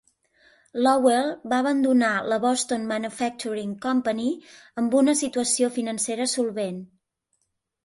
Lowell 0.85 1.27
va 1.51 1.59
abandonar 1.63 2.13
la 2.33 2.39
Boston 2.45 2.87
Manufacturing 2.93 3.77
Company 3.85 4.25
amb 4.83 4.99
una 5.03 5.17
situació 5.23 5.73
financera 5.79 6.31
solvent. 6.37 6.85